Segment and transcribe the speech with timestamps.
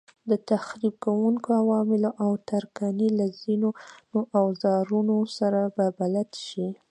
[0.29, 3.69] د تخریب کوونکو عواملو او ترکاڼۍ له ځینو
[4.41, 6.67] اوزارونو سره به بلد شئ.